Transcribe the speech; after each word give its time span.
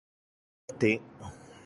Olti. 0.71 0.91